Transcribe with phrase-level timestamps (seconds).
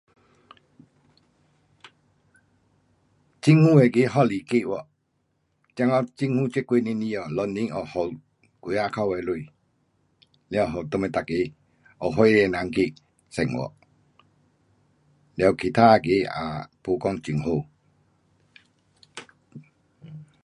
[3.43, 4.73] 政府那个福利计划。
[5.75, 7.75] 像讲政府这几年以后，六年下，
[8.63, 9.29] 给几百块的钱。
[9.29, 10.49] 完，
[10.85, 11.53] 给我们每个
[12.01, 12.95] 有灰的人去
[13.29, 13.71] 生活，
[15.37, 17.67] 完，其他那个啊，没讲很好。